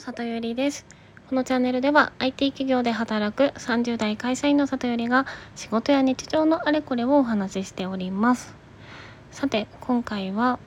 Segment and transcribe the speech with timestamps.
[0.00, 0.86] 里よりです。
[1.28, 8.54] このチャンネルでは IT 企業で働く30代会社員の里よりが仕事や日常のあれこれをお話ししております。
[9.30, 10.58] さて今回は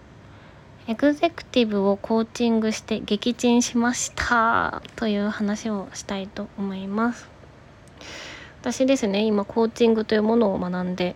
[0.87, 4.81] エグゼクティブをコーチングして撃沈しました。
[4.95, 7.29] という話をしたいと思います。
[8.61, 11.15] 私ですね今コーチングというものを学んで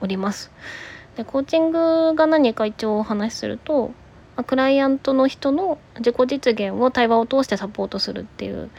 [0.00, 0.50] おります。
[1.16, 3.90] でコーチングが何か一応お話しすると
[4.36, 8.70] まクライアントの人の自己実現を対話を通してサポートするっていう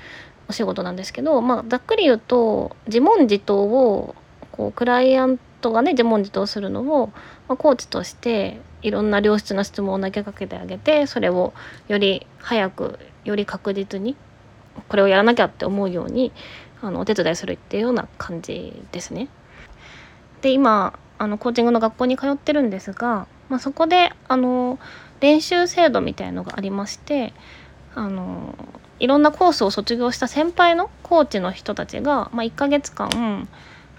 [0.49, 4.15] お仕事なんですけど、まあ、ざっくり言うと自問自答を
[4.51, 7.07] こうクライアントがね自問自答するのを、
[7.47, 11.53] まあ、コーチとしていろんな良質な質問を投げかけてあげてそれを
[11.87, 14.15] より早くより確実に
[14.87, 16.31] これをやらなきゃって思うように
[16.81, 19.27] あのお手伝いするっていうような感じですね。
[20.41, 24.77] で今あのコーチングの学校に通ってるんですが、まあ、そこであの
[25.19, 27.33] 練習制度みたいのがありまして
[27.95, 28.55] あの
[28.99, 33.47] いろんなコースを卒業した先輩のコーチの人たちが、まあ、1ヶ月間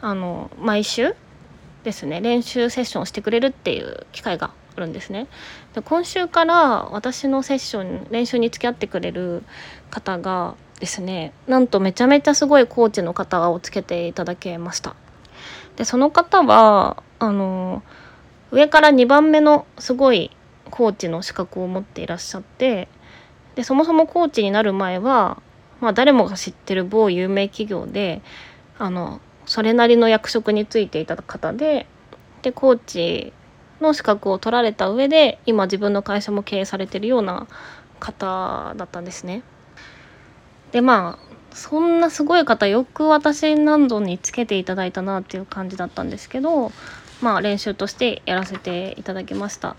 [0.00, 1.14] あの毎週
[1.84, 5.26] ですね練習セッションをしてくれるっていう機会があるんですね。
[5.74, 9.42] で今週から私のセッション練習に付き合ってくれる
[9.90, 14.94] 方がですねなんとめちゃめちゃすごいコーチの方をつけていただけました。
[15.76, 17.82] でその方はあの
[18.50, 20.30] 上から2番目のすごい
[20.68, 22.88] コーチの資格を持っていらっしゃって
[23.54, 25.42] でそもそもコーチになる前は、
[25.80, 28.22] まあ、誰もが知ってる某有名企業で
[28.78, 31.86] あのそれなりの役職についていた方で
[32.42, 33.32] でコーチ
[33.80, 37.46] の資格を取られた上で今自分の会社も経営されてるような
[37.98, 39.42] 方だったんですね。
[40.72, 46.70] でまあそんなすごい方よく私何度につけていただいたなっていう感じだったんですけど
[47.20, 49.76] まあ練習としてやらせていただきました。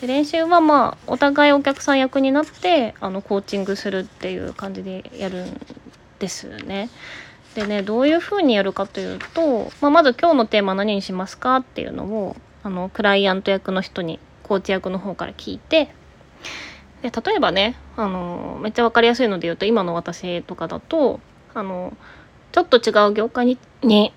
[0.00, 5.60] で練習はまあお互いお客さん役になってあのコーチングするっていう感じでやるん
[6.18, 6.88] ですね。
[7.54, 15.92] でねどういう風にやるかというと、まあ、まず今日のテーマ何にしますかっていうのをあのクライアント役の人にコーチ役の方から聞いて
[17.02, 21.20] で例えばねあのめっちゃ分かりやすいので言うと今の私とかだと
[21.54, 21.96] あの
[22.52, 24.12] ちょっと違う業界にに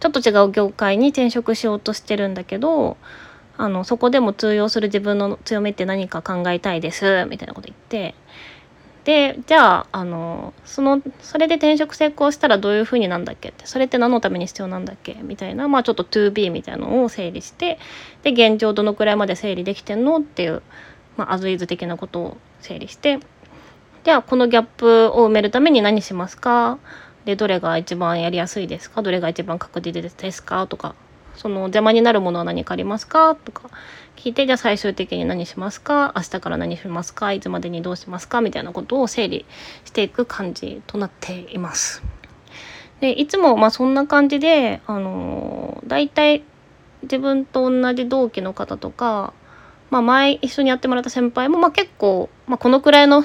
[0.00, 2.96] ちょっと違う業界に転職しようとしてるんだけど
[3.56, 8.14] あのそこでも通用する自分の強みって何か考えたいですみたいなこと言って。
[9.04, 13.50] でじゃああのそのそれで転職成功したらどういうふうになんだっけ？
[13.50, 15.18] ってそれって何のために必要なんだっけ？
[15.22, 17.78] みたいなまあちょっと 2B みたいなのを整理して
[18.22, 20.20] で現状どのくらいまで整理できてんの？
[20.20, 20.62] っていう、
[21.18, 23.20] まあ、アズイズ的なことを整理して
[24.04, 26.78] じゃあこのギャップを埋めるために何しますか？
[27.26, 29.02] でどれが一番やりやすいですか？
[29.02, 30.66] どれが一番確実ですか？
[30.66, 30.94] とか
[31.36, 33.34] その邪魔になるものは何かありますか？
[33.34, 33.70] とか
[34.16, 36.12] 聞いてじゃあ最終的に何しますか？
[36.16, 37.32] 明日から何しますか？
[37.32, 38.40] いつまでにどうしますか？
[38.40, 39.44] みたいなことを整理
[39.84, 42.02] していく感じとなっています。
[43.00, 46.44] でいつもまあそんな感じであのー、大体
[47.02, 49.34] 自分と同じ同期の方とか、
[49.90, 53.22] まあ、前一緒にやってもらった先輩もまあ結構、まあ、このくらいの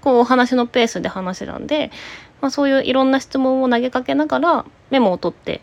[0.00, 1.90] こうお話のペースで話なんで、
[2.40, 5.60] まあ、そういういろんな質問を投げかけながらメモを取って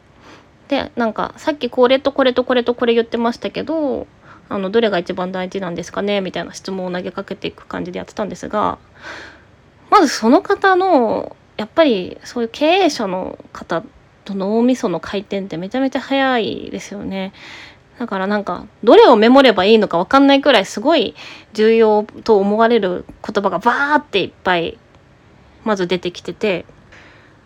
[0.68, 4.08] でなんかさっきこれとこれとこれとこれ言ってましたけど
[4.50, 8.78] あのどれが一番大事なんですかねみたいな質問を投げかけていく感じでやってたんですが
[9.90, 13.84] まずその方のやっぱりそういう経営者の方
[14.26, 17.34] と脳みその回転ってめちゃめちゃ早いですよね。
[18.00, 21.14] だからなんかどれをメモればいいのか分かんないくらいすごい
[21.54, 24.80] 重要と思われる言葉がバーっていっぱい
[25.64, 26.66] まず出てきてて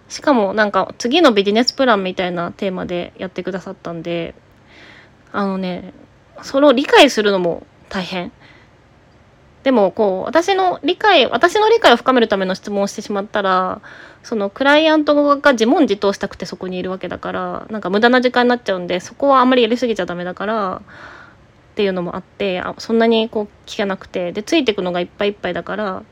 [0.09, 4.35] しかもなんか次のビジネスプランみたいなテーマでやってくださったんで
[5.31, 5.93] あのね
[6.43, 8.31] それを理解するのも大変。
[9.63, 13.81] でもこう私の理解私の理解を深めるための質問をしてしまったら
[14.23, 20.81] そのクライアントが自問自答したくてそこにいるわけだからなんか無駄な時間になっちゃうんでそこはあんまりやりすぎちゃダメだから
[21.71, 26.03] っていうのもあってあそんなにこう聞けなくてでついていくのがいっぱいいっぱいだから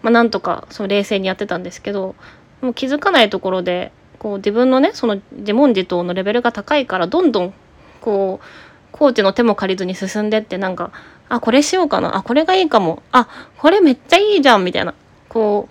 [0.00, 2.14] まあなんとかその冷静にやってたんですけど
[2.62, 7.54] もう気づかないところでこう自分のねその自問自答のレベルが高いからどんどん
[8.00, 8.46] こう
[8.92, 10.92] コーチの手も借りずに進んでってなんか
[11.28, 13.28] あこれしようかなあこれがいいかもあ
[13.58, 14.94] これめっちゃいいじゃんみたいな
[15.28, 15.68] こ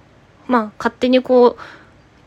[0.49, 1.61] うまあ勝手にこう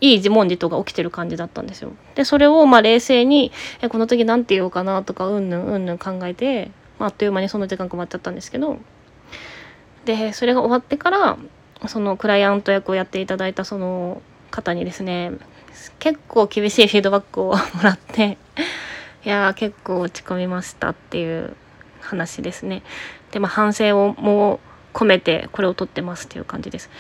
[0.00, 1.92] いい自問自答が起きてる感じだったんですよ。
[2.14, 8.78] でそれをまあ冷静にえこの時何て言おうかなとかうんぬんうんぬん考えて、まあ、あっという間にその時間困っちゃったんですけど
[10.04, 11.36] でそれが終わってから
[11.86, 14.22] そのクライアント役をやっていただいたその
[14.54, 15.32] 方にですね
[15.98, 18.38] 結構厳しいフィードバックをもらって
[19.24, 21.56] いやー結構落ち込みましたっていう
[22.00, 22.82] 話ですね。
[23.32, 24.60] でまあ反省をも
[24.92, 26.90] う込めてこれを撮ってますっていう感じです。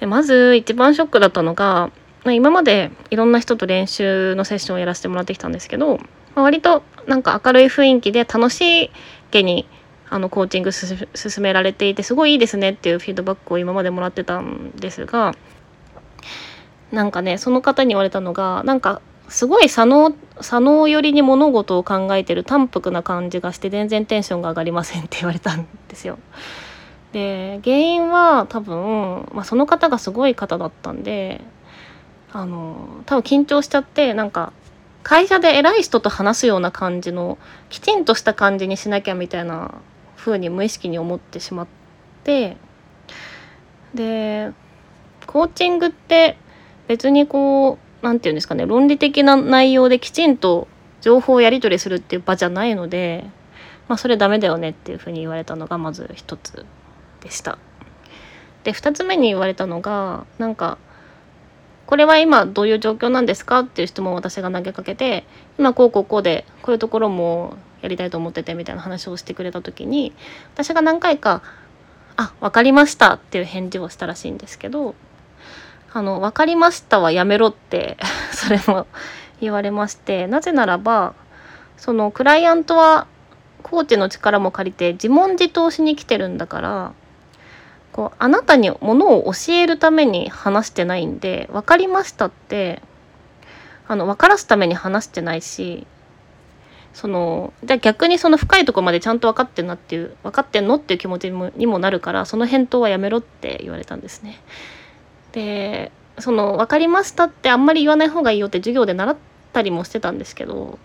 [0.00, 1.90] でまず一番ショックだったのが
[2.24, 6.02] 今までいろんな人と練習のセッションをやらせてもらってきたんですけど、ま
[6.36, 8.90] あ、割となんか明るい雰囲気で楽しい
[9.30, 9.66] げに
[10.08, 15.34] あのコーチング進められていてすごいいいですねっていうフィードバックを今までもらってたんですが
[16.92, 26.18] なんかねその方に言われたのがなんかすごい左脳左脳寄りに物事を考えてる淡白な感じがして全然テンションが上がりませんって言われたんですよ。
[27.12, 31.40] で原因は多分、まあ、その方がすごい方だったんで
[32.32, 34.52] あの多分緊張しちゃってなんか
[35.02, 37.38] 会社で偉い人と話すような感じの
[37.70, 39.74] きちんとした感じにしなきゃみたいな
[40.16, 41.66] 風に無意識に思ってしまっ
[42.24, 42.56] て
[43.94, 44.52] で
[45.26, 46.36] コーチングって
[46.88, 50.68] 別にこう何て言うんですかね論理的な内容できちんと
[51.00, 53.24] 情報をやり取りするっていう場じゃないので、
[53.88, 56.64] まあ、それダメだよねっていうふうに言われたのがまず一つ
[57.20, 57.58] でした。
[58.64, 60.78] で2つ目に言われたのがなんか
[61.86, 65.24] これは今どういう状況なんですかっていう質問を私が投げかけて
[65.56, 70.12] 今こうこうこうでこういうところもやりたいと思っててみたいな話をしてくれた時に
[70.54, 71.42] 私が何回か
[72.16, 74.96] 「あ分かりました」っていう返事をしたらしいんですけど
[75.92, 77.96] 「あの分かりました」はやめろって
[78.32, 78.86] それも
[79.40, 81.14] 言われましてなぜならば
[81.76, 83.06] そのクライアントは
[83.62, 86.92] コーチの力も借りて自問自答しに来てるんだから
[87.92, 92.82] こうあなたにものを教えるために話してないんで分かりましたって
[93.88, 95.86] あの分からすために話してないし
[96.92, 104.40] そのじゃあ逆にその深いとこまでちゃんと分かってんなっていう分かってんのっていう気持ちにもなるからその返答はやめろって言われたんですね。
[105.36, 109.16] でその分かりましたってあんまり言わない方がいいよって授業で習っ
[109.52, 110.78] たりもしてたんですけど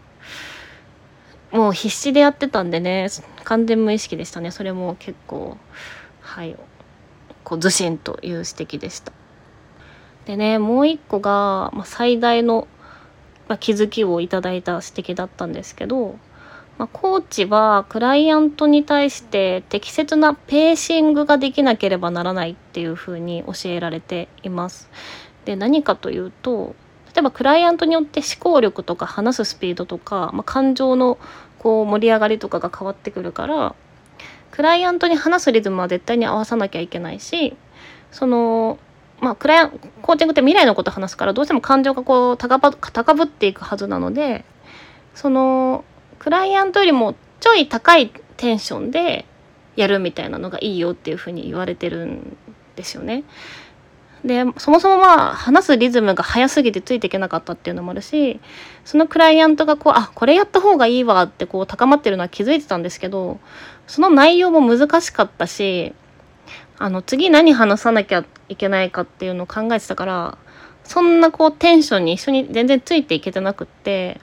[1.53, 3.07] もう必死でやってたんでね
[3.45, 4.51] 完全無意識でしたね。
[4.51, 5.57] それも結構
[6.19, 6.57] はい
[7.45, 9.13] こうずしんという指摘でした。
[10.25, 12.67] でねもう一個が、まあ、最大の、
[13.47, 16.19] まあ、気づきをいただいた指摘だったんですけど、
[16.81, 24.89] まあ、コーチはクライアントに対して適切なペーシングができなければならないっていうふうに教えられています。
[25.45, 26.73] で何かというと
[27.13, 31.19] 例えばクライアントによって思考力とか話すスピードとか、まあ、感情の
[31.59, 33.75] こう盛り上がりとかが変わってくるから
[34.49, 37.55] クライアントに話すリズムは絶対に合わさなきゃいけないし
[38.11, 38.79] その
[39.19, 44.45] まあクライアンコーチングって未来のこと話すからどうしても感情がこう高ぶ高ぶっていくはずなので
[45.13, 45.85] その
[46.21, 49.25] クライアントよりもちょい高いテンションで
[49.75, 52.37] やるみたいなのがいいよっていうふうに言われてるん
[52.75, 53.23] ですよね。
[54.23, 58.39] でそもそもまあ話すリズムが速すぎてついていけなかったっていうのもあるし
[58.85, 63.39] そのクライアントがこうあこれやった方がいいわってこう高まってるのは気づいてたんですけど
[63.87, 65.95] その内容も難しかったし
[66.77, 70.37] あの次何話さなきゃいけないかっていうのを考えてたから
[70.83, 74.21] そんなこうテンションに一緒に全然ついていけてなくって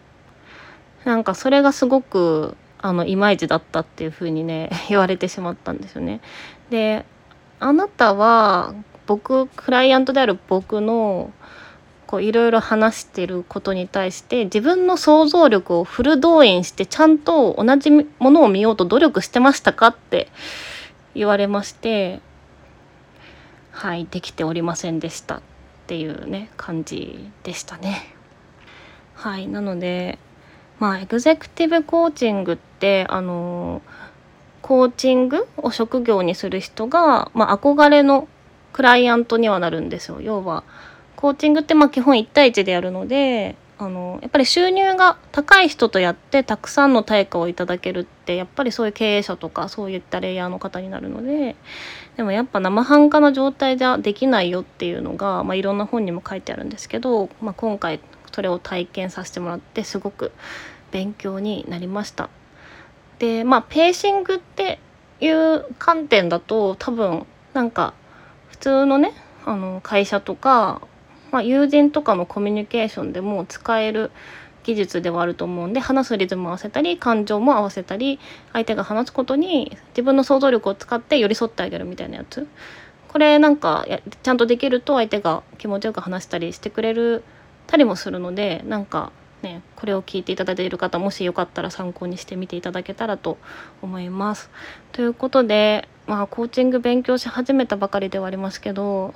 [1.08, 6.20] なんかそれがすごくあのいまいちだったっていう風にね 言われてしまったんですよね。
[6.68, 7.06] で
[7.60, 8.74] あなたは
[9.06, 11.32] 僕クライアントである僕の
[12.06, 20.28] こういろいろ話してることに対して自分の想像力をフル動員してちゃんと同じものを見ようと努力してましたかって
[21.14, 22.20] 言われまして
[23.72, 25.40] はいできておりませんでしたっ
[25.86, 28.14] ていうね感じでしたね。
[29.14, 30.18] はいなので
[30.78, 33.82] まあエグゼクティブコーチングってあの
[34.62, 38.28] コーチングを職業にする人が、まあ、憧れの
[38.72, 40.20] クライアントにはなるんですよ。
[40.20, 40.64] 要は
[41.16, 51.54] コーチングってまあ基本1対1でやるのであのやっぱり収入が高い人とやってたくさんの対価をいただけるってやっぱりそういう経営者とかそういったレイヤーの方になるので
[52.16, 58.00] でもやっぱ生半可な状態じゃできないよっていうのが、まあ、いろんな本にも書いてあるんですけど、まあ、今回
[58.38, 60.30] それを体験させてもらってすごく
[60.92, 62.30] 勉強になりました。
[63.18, 64.78] でまあペーシングって
[65.20, 67.94] いう観点だと多分なんか
[68.46, 69.12] 普通のね
[69.44, 70.82] あの会社とか、
[71.32, 74.12] まあ、友人とかのコミュニケーションでも使える
[74.62, 78.20] 技術ではあると思うんで話すリズムを合わせたり感情も合わせたり
[78.52, 82.46] 相手が話すことに自分の想像力を使って寄り添ってあげるみたいなやつ
[83.08, 83.84] これなんか
[84.22, 87.24] ちゃんとできると相手が気持ちよく話したりしてくれる
[87.68, 93.38] たりもするのでなんかねこれを聞いていただいている方もしよかったら参考にしてみていただけたらと
[93.82, 94.50] 思います。
[94.90, 99.12] ということでまあコーチング勉強し始めたばかりではありますけどやっ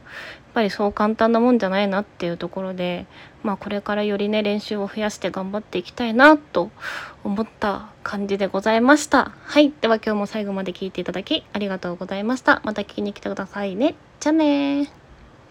[0.54, 3.06] ぱりそう簡単なもんじゃないなっていうところで
[3.42, 6.70] まあこれからよりね練習を増やして頑張っていきたいなと
[7.24, 9.32] 思った感じでございました。
[9.42, 9.72] はい。
[9.80, 12.60] では今日も最後まで聞いていただきありがとうございました。
[12.64, 13.94] また聞きに来てくださいね。
[14.20, 15.01] じゃあね